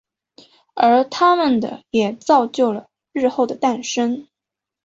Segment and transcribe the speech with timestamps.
[0.73, 4.27] 而他们的也造就了日后的诞生。